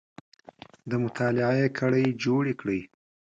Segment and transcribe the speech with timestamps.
[0.89, 2.81] د مطالعې کړۍ جوړې کړئ